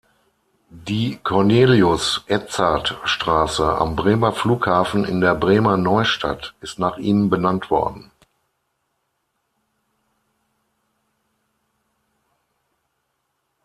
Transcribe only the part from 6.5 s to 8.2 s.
ist nach ihm benannt worden.